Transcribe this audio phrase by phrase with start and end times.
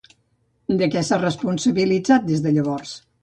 [0.79, 2.95] De què s'ha responsabilitzat des de llavors?